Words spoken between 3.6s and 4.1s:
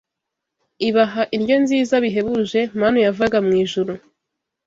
ijuru.